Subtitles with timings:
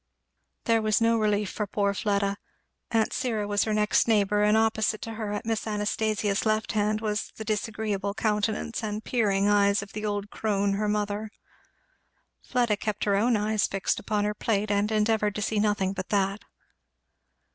[0.63, 2.37] There was no relief for poor Fleda.
[2.89, 7.01] Aunt Syra was her next neighbour, and opposite to her, at Miss Anastasia's left hand,
[7.01, 11.29] was the disagreeable countenance and peering eyes of the old crone her mother.
[12.41, 16.09] Fleda kept her own eyes fixed upon her plate and endeavoured to see nothing but
[16.09, 16.41] that.